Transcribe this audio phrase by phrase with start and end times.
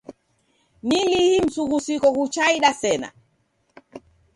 [0.83, 3.11] Ni lii msughusiko ghuchaida sena?